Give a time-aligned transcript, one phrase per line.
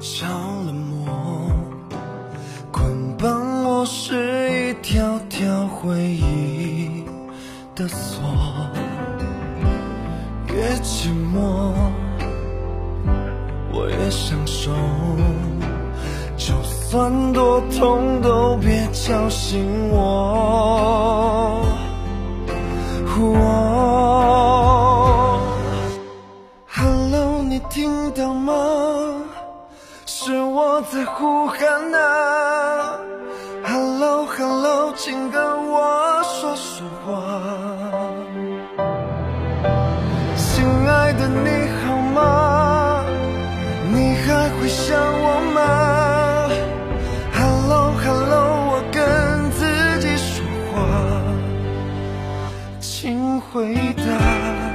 [0.00, 1.50] 着了魔，
[2.72, 7.04] 捆绑我是一条条回忆
[7.74, 8.22] 的锁。
[10.48, 11.74] 越寂寞，
[13.74, 14.72] 我越享受，
[16.38, 21.62] 就算多痛都别叫醒我。
[26.72, 28.54] Hello，你听到吗？
[30.22, 31.56] 是我在呼喊
[31.94, 32.98] 啊。
[33.64, 37.08] Hello，Hello，请跟我说说话。
[40.36, 41.48] 亲爱的，你
[41.80, 43.02] 好吗？
[43.90, 45.58] 你还会想我吗
[47.32, 49.64] ？Hello，Hello，我跟自
[50.02, 50.44] 己说
[50.74, 50.84] 话，
[52.78, 54.69] 请回答。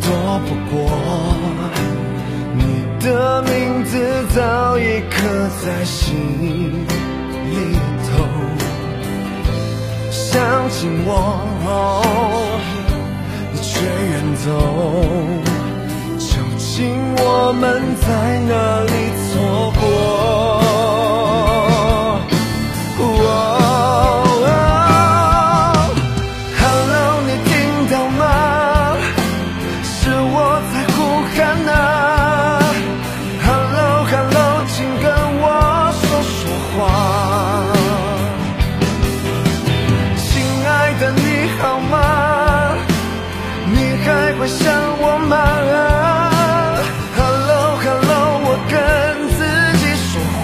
[0.00, 0.06] 躲
[0.46, 0.74] 不过。
[2.54, 2.60] 你
[3.00, 3.92] 的名字
[4.34, 5.16] 早已刻
[5.62, 6.14] 在心
[7.50, 7.52] 里
[8.06, 8.10] 头。
[10.10, 11.08] 想起我，
[13.52, 14.12] 你却远
[14.44, 14.46] 走。
[16.18, 16.72] 究竟
[17.18, 17.62] 我们
[18.00, 18.06] 在
[18.48, 18.52] 哪？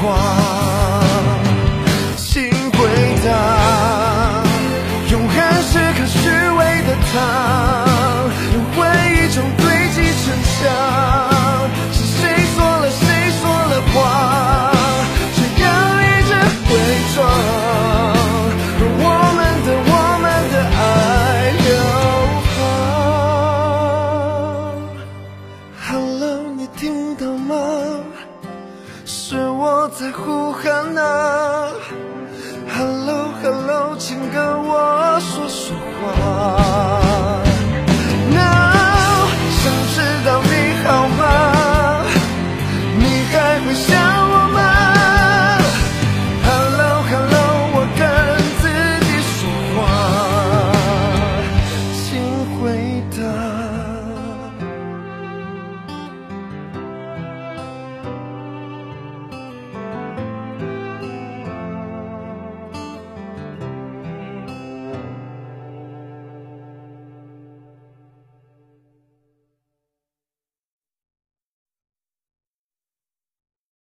[0.00, 0.08] 光
[2.16, 2.78] 请回
[3.22, 3.28] 答，
[5.10, 6.18] 永恒是颗虚
[6.56, 7.20] 伪的糖，
[8.50, 8.78] 在回
[9.12, 10.24] 忆中堆积成
[10.56, 10.58] 墙。
[11.92, 12.20] 是谁
[12.54, 12.88] 说了？
[12.90, 13.00] 谁
[13.42, 13.94] 说了谎？
[15.36, 15.68] 这样
[16.00, 16.30] 一直
[16.70, 16.74] 伪
[17.14, 17.18] 装，
[18.78, 19.04] 让我
[19.36, 20.80] 们的、我们的爱
[21.66, 21.68] 流
[22.56, 22.58] 放。
[25.90, 26.80] Hello，你听
[27.16, 27.52] 到吗？
[29.30, 31.72] 是我在呼喊呐
[32.68, 33.19] ，Hello。